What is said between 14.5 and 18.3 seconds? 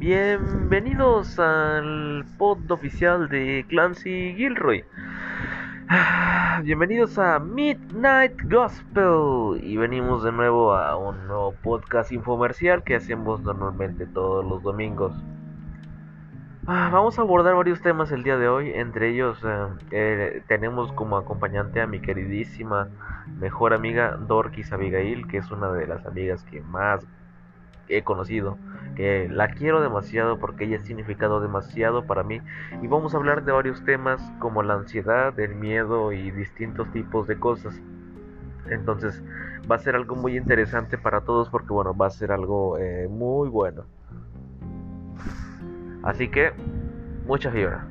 domingos. Ah, vamos a abordar varios temas el